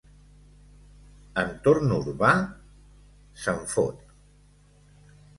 Entorn 1.41 1.93
urbà? 1.97 2.31
—se'n 2.45 3.61
fot—. 3.75 4.01